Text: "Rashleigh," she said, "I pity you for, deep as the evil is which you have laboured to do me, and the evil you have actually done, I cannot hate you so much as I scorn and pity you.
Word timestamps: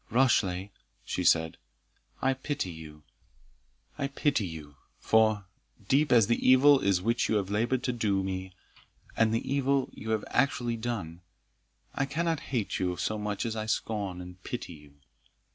"Rashleigh," 0.09 0.71
she 1.05 1.23
said, 1.23 1.57
"I 2.23 2.33
pity 2.33 2.71
you 2.71 3.03
for, 4.97 5.45
deep 5.87 6.11
as 6.11 6.25
the 6.25 6.49
evil 6.49 6.79
is 6.79 7.03
which 7.03 7.29
you 7.29 7.35
have 7.35 7.51
laboured 7.51 7.83
to 7.83 7.93
do 7.93 8.23
me, 8.23 8.51
and 9.15 9.31
the 9.31 9.47
evil 9.47 9.91
you 9.93 10.09
have 10.09 10.25
actually 10.29 10.77
done, 10.77 11.21
I 11.93 12.07
cannot 12.07 12.39
hate 12.49 12.79
you 12.79 12.97
so 12.97 13.19
much 13.19 13.45
as 13.45 13.55
I 13.55 13.67
scorn 13.67 14.21
and 14.21 14.41
pity 14.43 14.73
you. 14.73 14.95